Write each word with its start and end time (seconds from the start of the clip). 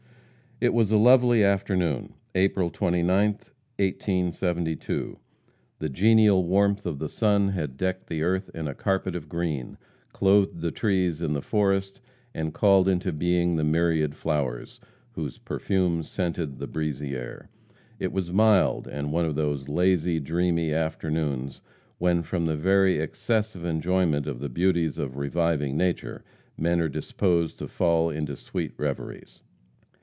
It 0.63 0.75
was 0.75 0.91
a 0.91 0.97
lovely 0.97 1.43
afternoon, 1.43 2.13
April 2.35 2.69
29, 2.69 3.29
1872. 3.79 5.17
The 5.79 5.89
genial 5.89 6.43
warmth 6.43 6.85
of 6.85 6.99
the 6.99 7.09
sun 7.09 7.49
had 7.49 7.77
decked 7.77 8.05
the 8.05 8.21
earth 8.21 8.47
in 8.53 8.67
a 8.67 8.75
carpet 8.75 9.15
of 9.15 9.27
green, 9.27 9.79
clothed 10.13 10.59
the 10.61 10.69
trees 10.69 11.19
in 11.19 11.33
the 11.33 11.41
forest, 11.41 11.99
and 12.35 12.53
called 12.53 12.87
into 12.87 13.11
being 13.11 13.55
the 13.55 13.63
myriad 13.63 14.13
flowers, 14.15 14.79
whose 15.13 15.39
perfumes 15.39 16.07
scented 16.07 16.59
the 16.59 16.67
breezy 16.67 17.15
air. 17.15 17.49
It 17.97 18.11
was 18.13 18.31
mild, 18.31 18.87
and 18.87 19.11
one 19.11 19.25
of 19.25 19.33
those 19.33 19.67
lazy, 19.67 20.19
dreamy 20.19 20.71
afternoons, 20.71 21.59
when, 21.97 22.21
from 22.21 22.55
very 22.55 22.99
excess 22.99 23.55
of 23.55 23.65
enjoyment 23.65 24.27
of 24.27 24.39
the 24.39 24.47
beauties 24.47 24.99
of 24.99 25.17
reviving 25.17 25.75
nature, 25.75 26.23
men 26.55 26.79
are 26.79 26.87
disposed 26.87 27.57
to 27.57 27.67
fall 27.67 28.11
into 28.11 28.35
sweet 28.35 28.73
reveries. 28.77 29.41